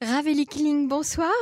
[0.00, 1.32] Raveli Kling, bonsoir.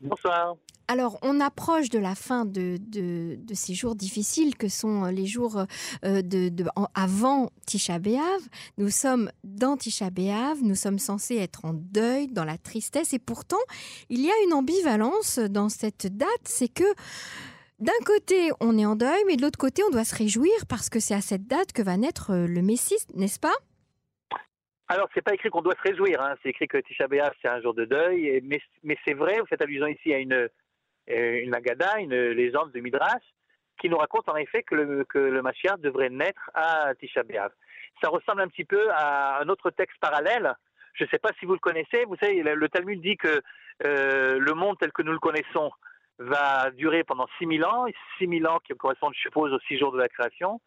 [0.00, 0.56] Bonsoir.
[0.88, 5.64] Alors, on approche de la fin de, de, ces jours difficiles que sont les jours
[6.04, 6.52] euh, de,
[6.94, 8.40] avant Tisha B'Av.
[8.78, 13.20] Nous sommes dans Tisha B'Av, nous sommes censés être en deuil, dans la tristesse, et
[13.20, 13.60] pourtant,
[14.08, 16.92] il y a une ambivalence dans cette date, c'est que
[17.78, 20.90] d'un côté, on est en deuil, mais de l'autre côté, on doit se réjouir parce
[20.90, 23.54] que c'est à cette date que va naître le Messie, n'est-ce pas?
[24.90, 26.34] Alors, c'est pas écrit qu'on doit se réjouir, hein.
[26.42, 29.62] c'est écrit que Tisha B'Av, c'est un jour de deuil, mais, c'est vrai, vous faites
[29.62, 30.48] allusion ici à une, euh,
[31.06, 31.54] une
[32.00, 33.22] une légende de Midrash,
[33.80, 37.22] qui nous raconte en effet que le, que Mashiach devrait naître à Tisha.
[38.02, 40.54] Ça ressemble un petit peu à un autre texte parallèle,
[40.94, 43.40] je ne sais pas si vous le connaissez, vous savez, le, Talmud dit que
[43.84, 45.70] euh, le monde tel que nous le connaissons
[46.18, 47.86] va durer pendant 6000 ans,
[48.18, 50.60] 6000 ans qui correspondent, je suppose, aux 6 jours de la création,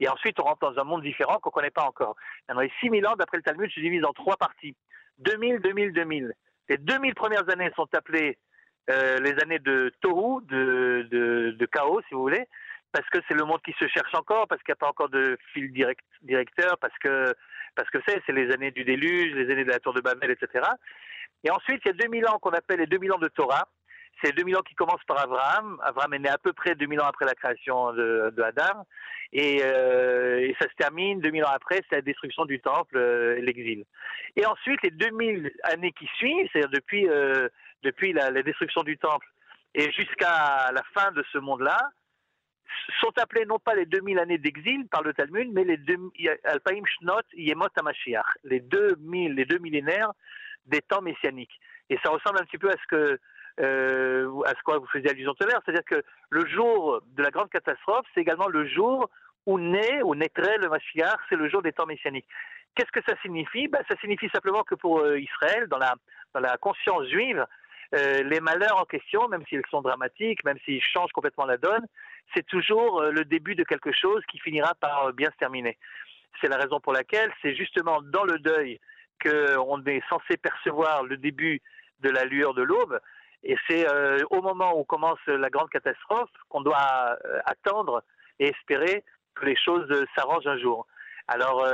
[0.00, 2.16] et ensuite, on rentre dans un monde différent qu'on ne connaît pas encore.
[2.48, 4.76] Dans les 6000 ans, d'après le Talmud, se divise en trois parties.
[5.18, 6.34] 2000, 2000, 2000.
[6.68, 8.38] Les 2000 premières années sont appelées
[8.90, 12.44] euh, les années de Tohu, de, chaos, si vous voulez,
[12.92, 15.08] parce que c'est le monde qui se cherche encore, parce qu'il n'y a pas encore
[15.08, 17.34] de fil direct, directeur, parce que
[17.76, 20.64] parce que c'est les années du déluge, les années de la tour de Babel, etc.
[21.42, 23.68] Et ensuite, il y a 2000 ans qu'on appelle les 2000 ans de Torah,
[24.22, 25.78] c'est 2000 ans qui commencent par Abraham.
[25.82, 28.86] Abraham est né à peu près 2000 ans après la création de, Adam.
[29.34, 33.84] Euh, et, ça se termine 2000 ans après, c'est la destruction du temple, euh, l'exil.
[34.36, 37.48] Et ensuite, les 2000 années qui suivent, c'est-à-dire depuis, euh,
[37.82, 39.26] depuis la, destruction du temple
[39.74, 41.78] et jusqu'à la fin de ce monde-là,
[43.00, 47.68] sont appelées non pas les 2000 années d'exil par le Talmud, mais les Shnot Yemot
[47.76, 50.12] HaMashiach, les 2000, les deux millénaires
[50.66, 51.60] des temps messianiques.
[51.90, 53.20] Et ça ressemble un petit peu à ce que
[53.60, 57.22] euh, à ce quoi vous faisiez allusion tout à l'heure, c'est-à-dire que le jour de
[57.22, 59.08] la grande catastrophe, c'est également le jour
[59.46, 62.26] où naît, où naîtrait le Mashiach, c'est le jour des temps messianiques.
[62.74, 63.68] Qu'est-ce que ça signifie?
[63.68, 67.46] Ben, Ça signifie simplement que pour euh, Israël, dans la, conscience juive,
[67.94, 71.86] euh, les malheurs en question, même s'ils sont dramatiques, même s'ils changent complètement la donne,
[72.34, 75.78] c'est toujours le début de quelque chose qui finira par bien se terminer.
[76.40, 78.80] C'est la raison pour laquelle c'est justement dans le deuil
[79.22, 81.62] qu'on est censé percevoir le début
[82.00, 82.98] de la lueur de l'aube,
[83.44, 88.02] et c'est euh, au moment où commence la grande catastrophe qu'on doit euh, attendre
[88.38, 90.86] et espérer que les choses euh, s'arrangent un jour.
[91.26, 91.66] Alors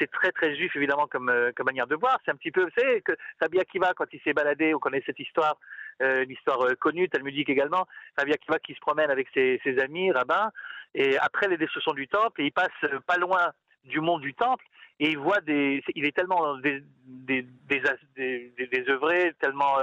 [0.00, 2.18] c'est très très juif évidemment comme, comme manière de voir.
[2.24, 5.00] C'est un petit peu, vous savez, que Rabbi Akiva quand il s'est baladé, on connaît
[5.06, 5.60] cette histoire,
[6.00, 7.86] une histoire connue, talmudique également.
[8.18, 10.50] Rabbi Akiva qui se promène avec ses, amis rabbins
[10.96, 12.66] et après les destructions du temple, il passe
[13.06, 13.52] pas loin
[13.84, 14.64] du monde du temple
[14.98, 17.46] et il voit des, il est tellement des, des,
[18.72, 19.76] désœuvré, tellement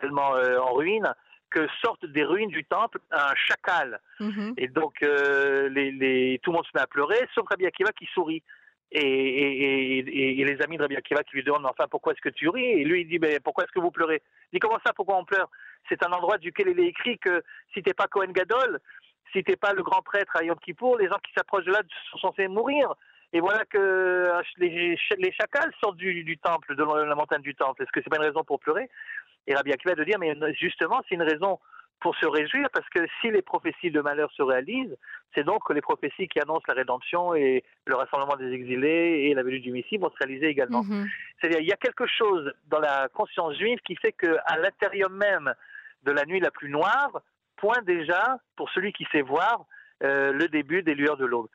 [0.00, 1.14] tellement euh, en ruine
[1.50, 4.00] que sortent des ruines du temple un chacal.
[4.18, 4.54] Mhm.
[4.56, 7.92] Et donc, euh, les, les, tout le monde se met à pleurer, sauf Rabbi Akiva
[7.92, 8.42] qui sourit.
[8.90, 12.28] Et, et, et, les amis de Rabbi Akiva qui lui demandent enfin pourquoi est-ce que
[12.28, 12.64] tu ris?
[12.64, 14.22] Et lui il dit mais pourquoi est-ce que vous pleurez?
[14.52, 15.48] Il dit comment ça pourquoi on pleure?
[15.88, 18.78] C'est un endroit duquel il est écrit que si t'es pas Cohen Gadol,
[19.32, 21.80] si t'es pas le grand prêtre à Yom Kippour, les gens qui s'approchent de là
[22.10, 22.94] sont censés mourir.
[23.32, 27.56] Et voilà que euh, les, les chacals sortent du, du temple, de la montagne du
[27.56, 27.82] temple.
[27.82, 28.88] Est-ce que c'est pas une raison pour pleurer?
[29.46, 31.58] Et Rabbi Akiva de dire, mais justement, c'est une raison
[32.00, 34.96] pour se réjouir, parce que si les prophéties de malheur se réalisent,
[35.34, 39.34] c'est donc que les prophéties qui annoncent la rédemption et le rassemblement des exilés et
[39.34, 40.84] la venue du Messie vont se réaliser également.
[40.84, 41.08] Mhm.
[41.40, 45.54] C'est-à-dire, il y a quelque chose dans la conscience juive qui fait qu'à l'intérieur même
[46.02, 47.22] de la nuit la plus noire,
[47.56, 49.64] point déjà, pour celui qui sait voir,
[50.02, 51.48] euh, le début des lueurs de l'aube.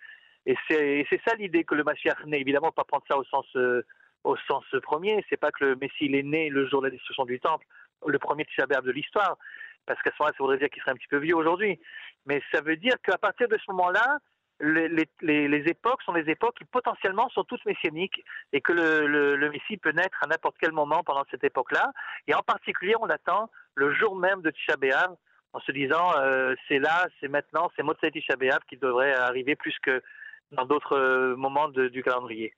[0.45, 3.85] Et c'est ça l'idée que le Mashiach n'est évidemment pas prendre ça au sens euh,
[4.23, 5.23] au sens premier.
[5.29, 7.65] C'est pas que le Messie est né le jour de la destruction du temple,
[8.07, 9.37] le premier Tisha de l'histoire,
[9.85, 11.79] parce qu'à ce moment-là, ça voudrait dire qu'il serait un petit peu vieux aujourd'hui.
[12.25, 14.19] Mais ça veut dire qu'à partir de ce moment-là,
[14.61, 14.89] les,
[15.21, 18.21] les, les, époques sont des époques qui potentiellement sont toutes messianiques
[18.51, 21.91] et que le, le, le Messie peut naître à n'importe quel moment pendant cette époque-là.
[22.27, 25.15] Et en particulier, on attend le jour même de Tisha B'Av
[25.53, 29.55] en se disant euh, c'est là, c'est maintenant, c'est Motzei Tisha B'Av qui devrait arriver
[29.55, 30.03] plus que
[30.51, 32.53] dans d'autres euh, moments de, du calendrier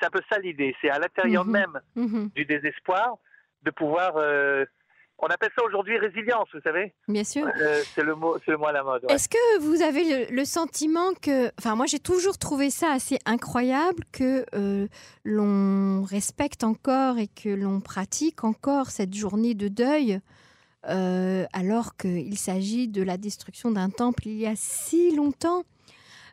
[0.00, 0.74] c'est un peu ça l'idée.
[0.80, 1.52] C'est à l'intérieur mhm.
[1.52, 2.30] même mhm.
[2.34, 3.16] du désespoir
[3.62, 4.16] de pouvoir.
[4.16, 4.64] Euh,
[5.24, 6.92] on appelle ça aujourd'hui résilience, vous savez.
[7.08, 7.46] Bien sûr.
[7.46, 9.04] Euh, c'est le mot, c'est le mot à la mode.
[9.08, 14.04] Est-ce que vous avez le, sentiment que, enfin, moi j'ai toujours trouvé ça assez incroyable
[14.12, 14.86] que euh,
[15.24, 20.20] l'on respecte encore et que l'on pratique encore cette journée de deuil.
[20.84, 25.64] alors qu'il s'agit de la destruction d'un temple il y a si longtemps.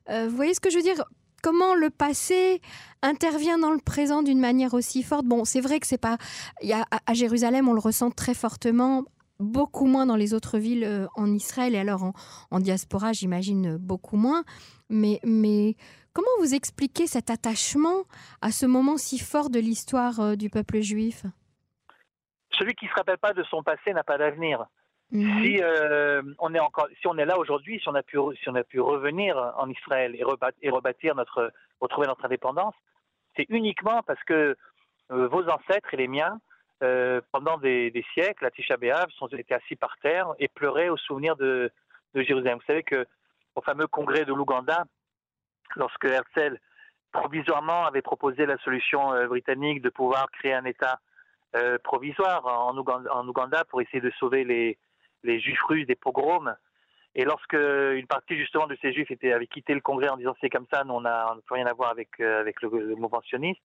[0.09, 1.05] vous voyez ce que je veux dire?
[1.41, 2.61] Comment le passé
[3.01, 5.25] intervient dans le présent d'une manière aussi forte?
[5.25, 6.17] Bon, c'est vrai que c'est pas.
[6.61, 9.03] Y a, à Jérusalem, on le ressent très fortement,
[9.41, 12.13] beaucoup moins dans les autres villes euh, en Israël et alors
[12.51, 14.43] en, diaspora, j'imagine beaucoup moins.
[14.89, 15.75] Mais, mais
[16.13, 18.03] comment vous expliquez cet attachement
[18.41, 21.25] à ce moment si fort de l'histoire euh, du peuple juif?
[22.57, 24.65] Celui qui ne se rappelle pas de son passé n'a pas d'avenir.
[25.11, 25.43] Mhm.
[25.43, 28.49] Si euh, on est encore, si on est là aujourd'hui, si on a pu, si
[28.49, 32.75] on a pu revenir en Israël et, rebâtir notre, retrouver notre indépendance,
[33.35, 34.55] c'est uniquement parce que
[35.11, 36.39] euh, vos ancêtres et les miens,
[36.81, 40.97] euh, pendant des, siècles, à Tisha B'Av, sont été assis par terre et pleuraient au
[40.97, 41.71] souvenir de,
[42.15, 42.57] Jérusalem.
[42.59, 43.05] Vous savez que
[43.55, 44.85] au fameux congrès de l'Ouganda,
[45.75, 46.57] lorsque Herzl
[47.11, 50.99] provisoirement avait proposé la solution britannique de pouvoir créer un État
[51.83, 52.77] provisoire en
[53.27, 54.77] Ouganda pour essayer de sauver les,
[55.23, 56.56] les juifs russes des pogroms.
[57.13, 60.50] Et lorsque une partie justement de ces juifs avait quitté le Congrès en disant c'est
[60.50, 63.62] comme ça, nous on n'a plus rien à voir avec, euh, avec le, mouvement sioniste,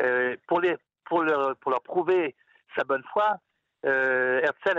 [0.00, 2.36] euh, pour, leur, prouver
[2.76, 3.38] sa bonne foi,
[3.84, 4.78] euh, Herzl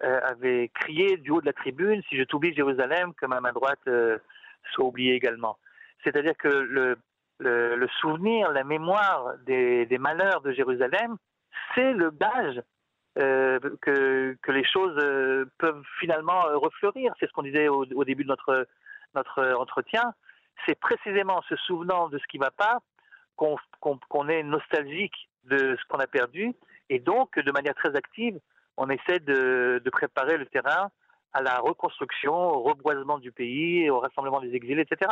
[0.00, 3.88] avait, crié du haut de la tribune si je t'oublie Jérusalem, que ma main droite
[4.72, 5.58] soit oubliée également.
[6.02, 11.16] C'est-à-dire que le, souvenir, la mémoire des, des malheurs de Jérusalem,
[11.74, 12.62] c'est le gage
[13.16, 17.12] euh, que, les choses euh, peuvent finalement euh, refleurir.
[17.20, 18.66] C'est ce qu'on disait au, début de notre,
[19.14, 20.14] entretien.
[20.66, 22.80] C'est précisément en se souvenant de ce qui ne va pas
[23.36, 26.54] qu'on est nostalgique de ce qu'on a perdu
[26.88, 28.38] et donc de manière très active,
[28.76, 30.90] on essaie de, préparer le terrain
[31.32, 35.10] à la reconstruction, au reboisement du pays, au rassemblement des exilés, etc.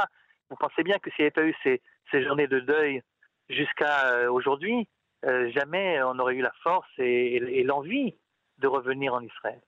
[0.50, 3.02] Vous pensez bien que s'il n'y avait pas eu ces, journées de deuil
[3.48, 4.88] jusqu'à aujourd'hui,
[5.24, 8.14] euh, jamais on n'aurait eu la force et, et- et l'envie
[8.58, 9.60] de revenir en Israël.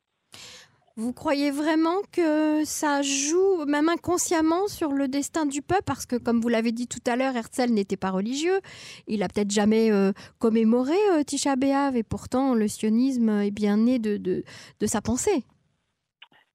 [0.96, 5.82] Vous croyez vraiment que ça joue, même inconsciemment, sur le destin du peuple?
[5.84, 8.60] Parce que, comme vous l'avez dit tout à l'heure, Herzl n'était pas religieux.
[9.08, 13.76] Il a peut-être jamais euh, commémoré euh, Tisha B'Av, et pourtant le sionisme est bien
[13.78, 14.44] né de, de,
[14.78, 15.42] de sa pensée.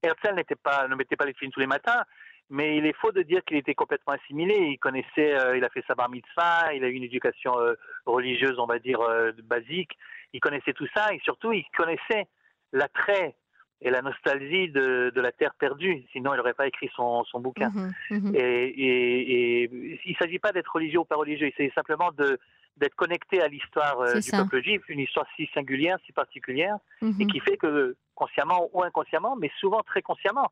[0.03, 2.03] Herzl n'était pas, ne mettait pas les films tous les matins,
[2.49, 4.55] mais il est faux de dire qu'il était complètement assimilé.
[4.71, 7.73] Il connaissait, euh, il a fait sa bar mitzvah, il a eu une éducation euh,
[8.05, 9.91] religieuse, on va dire, euh, basique.
[10.33, 12.27] Il connaissait tout ça et surtout, il connaissait
[12.71, 13.35] l'attrait
[13.81, 16.03] et la nostalgie de, de la terre perdue.
[16.11, 17.69] Sinon, il n'aurait pas écrit son, son bouquin.
[17.69, 18.35] Mhm, mhm.
[18.35, 19.69] Et, et- et
[20.05, 22.39] il ne s'agit pas d'être religieux ou pas religieux, il s'agit simplement de
[22.77, 24.37] d'être connecté à l'histoire euh, du ça.
[24.37, 27.27] peuple juif, une histoire si singulière, si particulière, et Mhm.
[27.27, 30.49] qui fait que consciemment ou inconsciemment, mais souvent très consciemment,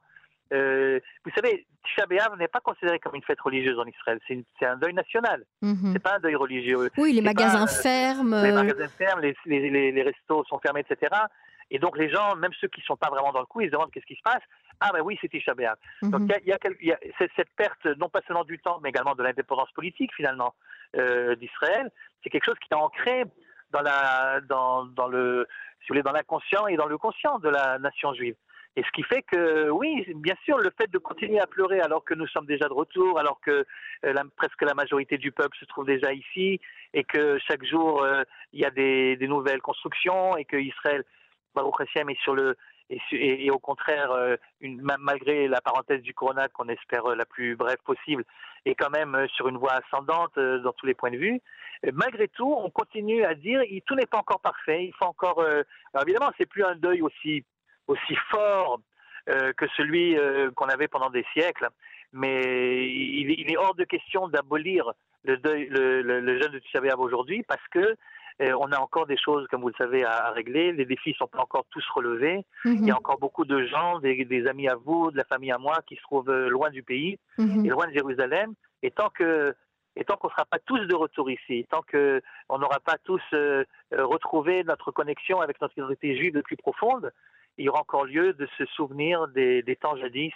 [0.54, 4.66] euh, vous savez, Tisha B'Av n'est pas considéré comme une fête religieuse en Israël, c'est
[4.66, 5.92] un deuil national, Mhm.
[5.94, 6.90] c'est pas un deuil religieux.
[6.98, 8.42] Oui, les c'est pas, magasins euh, ferment.
[8.44, 11.16] Les euh, magasins ferment, les, les, les- les restos sont fermés, etc.
[11.70, 13.68] Et donc les gens, même ceux qui ne sont pas vraiment dans le coup, ils
[13.68, 14.42] se demandent qu'est-ce qui se passe.
[14.80, 15.76] Ah ben oui, c'est Tisha B'Av.
[16.04, 18.08] Donc il y a, il y a quel- il y a cette, cette perte, non
[18.10, 20.54] pas seulement du temps, mais également de l'indépendance politique finalement
[20.96, 21.92] euh, d'Israël,
[22.24, 23.26] c'est quelque chose qui est ancré
[23.72, 25.46] dans la, dans, dans le,
[25.82, 28.36] si vous voulez, dans l'inconscient et dans le conscient de la nation juive.
[28.78, 32.06] Et ce qui fait que, oui, bien sûr, le fait de continuer à pleurer alors
[32.06, 33.66] que nous sommes déjà de retour, alors que
[34.06, 36.62] euh, presque la majorité du peuple se trouve déjà ici,
[36.94, 38.22] et que chaque jour euh,
[38.54, 41.04] il y a des, nouvelles constructions, et que Israël,
[41.56, 42.56] Baruch Hashem, est sur le,
[43.10, 48.26] et, au contraire, euh, malgré la parenthèse du corona qu'on espère la plus brève possible,
[48.66, 51.42] est quand même sur une voie ascendante dans tous les points de vue.
[51.94, 54.86] Malgré tout, on continue à dire tout n'est pas encore parfait.
[54.86, 55.42] Il faut encore.
[55.42, 57.44] alors évidemment, c'est plus un deuil aussi
[57.88, 58.80] aussi fort
[59.30, 61.69] euh, que celui euh, qu'on avait pendant des siècles,
[62.13, 64.92] mais il, il est hors de question d'abolir
[65.25, 67.95] le deuil, le, le, le jeûne de Tisha aujourd'hui parce que
[68.39, 70.72] euh, on a encore des choses, comme vous le savez, à, à régler.
[70.72, 72.45] Les défis sont pas encore tous relevés.
[72.66, 72.98] Il y a Mhm.
[73.00, 75.95] encore beaucoup de gens, des, des amis à vous, de la famille à moi, qui
[75.95, 77.66] se trouvent loin du pays Mhm.
[77.66, 78.54] et loin de Jérusalem.
[78.83, 79.56] Et tant que
[80.00, 82.97] et tant qu'on ne sera pas tous de retour ici, tant que on n'aura pas
[83.04, 87.12] tous euh, retrouvé notre connexion avec notre identité juive le plus profonde,
[87.57, 90.33] il y aura encore lieu de se souvenir des, des temps jadis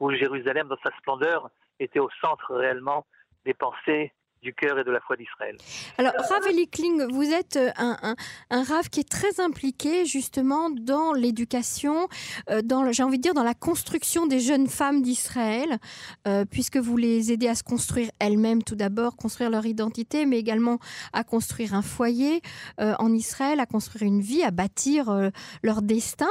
[0.00, 3.06] où Jérusalem, dans sa splendeur, était au centre réellement
[3.44, 5.56] des pensées du cœur et de la foi d'Israël.
[5.98, 8.16] Alors, Rav Elikling, vous êtes euh, un, un,
[8.50, 12.08] un Rav qui est très impliqué justement dans l'éducation,
[12.50, 15.78] euh, dans, j'ai envie de dire, dans la construction des jeunes femmes d'Israël,
[16.26, 20.38] euh, puisque vous les aidez à se construire elles-mêmes tout d'abord, construire leur identité, mais
[20.38, 20.78] également
[21.12, 22.40] à construire un foyer
[22.80, 25.30] euh, en Israël, à construire une vie, à bâtir
[25.62, 26.28] leur destin.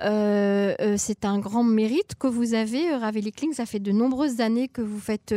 [0.00, 3.52] C'est un grand mérite que vous avez, Rav Elikling.
[3.52, 5.34] Ça fait de nombreuses années que vous faites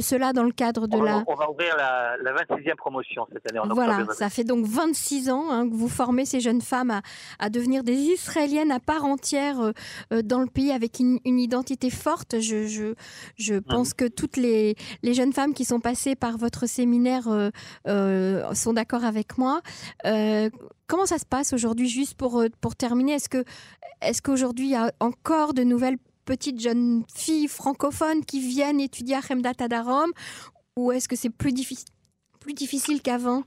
[0.00, 1.18] cela dans le cadre de on, la...
[1.18, 3.68] va, on va ouvrir la, la 26e promotion cette année en.
[3.74, 7.02] Voilà, ça fait donc 26 ans hein, que vous formez ces jeunes femmes à,
[7.38, 9.72] à devenir des Israéliennes à part entière euh,
[10.12, 12.40] euh, dans le pays avec une, une identité forte.
[12.40, 12.94] Je, je,
[13.36, 17.50] je pense que toutes les, les jeunes femmes qui sont passées par votre séminaire euh,
[17.88, 19.60] euh, sont d'accord avec moi.
[20.88, 23.14] Comment ça se passe aujourd'hui, juste pour, pour terminer?
[23.14, 23.44] Est-ce que
[24.02, 25.96] est-ce qu'aujourd'hui il y a encore de nouvelles
[26.26, 30.10] petites jeunes filles francophones qui viennent étudier à Hemdat Adarom?
[30.76, 31.88] Ou est-ce que c'est plus difficile,
[32.40, 33.42] plus difficile qu'avant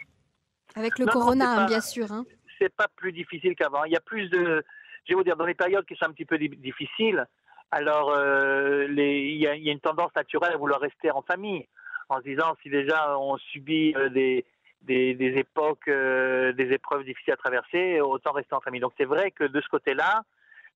[0.76, 2.12] Avec le Non, corona, hein, pas- bien sûr.
[2.12, 2.26] hein?
[2.60, 3.86] c'est pas plus difficile qu'avant.
[3.86, 4.64] Il y a plus de,
[5.06, 7.26] je vais vous dire, dans les périodes qui sont un petit peu difficiles,
[7.72, 11.10] alors euh, les, il, y a, il, y a, une tendance naturelle à vouloir rester
[11.12, 11.66] en famille,
[12.10, 14.44] en se disant si déjà on subit euh, des,
[14.82, 18.82] des, des, époques, euh, des épreuves difficiles à traverser, autant rester en famille.
[18.82, 20.24] Donc c'est vrai que de ce côté-là,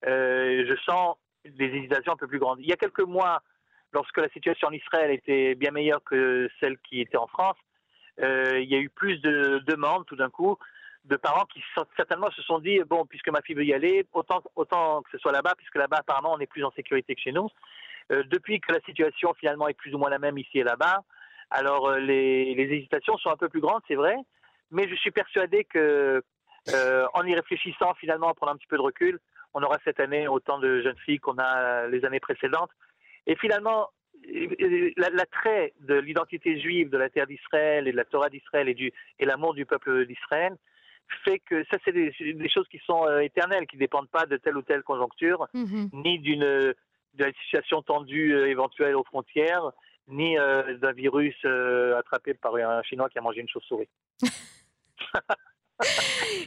[0.08, 2.60] euh, je sens des hésitations un peu plus grandes.
[2.62, 3.42] Il y a quelques mois,
[3.94, 7.58] lorsque la situation en Israël était bien meilleure que celle qui était en France,
[8.22, 10.58] euh, il y a eu plus de demandes tout d'un coup
[11.06, 11.62] de parents qui
[11.98, 15.34] certainement se sont dit bon puisque ma fille veut y aller autant que ce soit
[15.34, 17.50] là-bas puisque là-bas apparemment on est plus en sécurité que chez nous.
[18.12, 21.04] Euh, depuis que la situation finalement est plus ou moins la même ici et là-bas
[21.50, 24.16] alors euh, les, les, hésitations sont un peu plus grandes c'est vrai
[24.72, 26.24] mais je suis persuadé que
[27.14, 29.20] en y réfléchissant finalement en prenant un petit peu de recul
[29.54, 32.72] on aura cette année autant de jeunes filles qu'on a les années précédentes
[33.28, 33.90] et finalement
[34.98, 38.92] l'attrait de l'identité juive de la terre d'Israël et de la Torah d'Israël et, du,
[39.20, 40.56] et l'amour du peuple d'Israël
[41.24, 44.26] fait que ça, c'est des, des, choses qui sont euh, éternelles, qui ne dépendent pas
[44.26, 45.90] de telle ou telle conjoncture, mm-hmm.
[45.94, 46.74] ni d'une,
[47.44, 49.72] situation tendue euh, éventuelle aux frontières,
[50.08, 51.36] ni euh, d'un virus
[51.98, 53.90] attrapé par un Chinois qui a mangé une chauve-souris.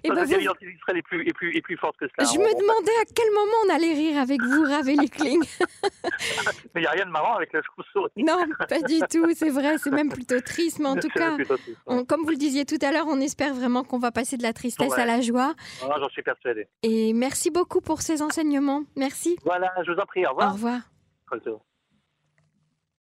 [0.05, 0.33] Et ben vous...
[0.33, 2.29] est, plus, est, plus, est plus forte que cela.
[2.33, 5.43] Je me demandais à quel moment on allait rire avec vous, Ravelli Kling.
[6.75, 8.13] mais il n'y a rien de marrant avec la chauve-souris.
[8.17, 10.79] Non, pas du tout, c'est vrai, c'est même plutôt triste.
[10.79, 11.53] Mais en tout cas, triste,
[11.87, 14.43] on, comme vous le disiez tout à l'heure, on espère vraiment qu'on va passer de
[14.43, 15.03] la tristesse ouais.
[15.03, 15.55] à la joie.
[15.83, 16.69] Ah, J'en suis persuadé.
[16.83, 18.85] Et merci beaucoup pour ces enseignements.
[18.97, 19.37] Merci.
[19.45, 20.25] Voilà, je vous en prie.
[20.27, 20.51] Au revoir.
[20.51, 20.81] Au revoir.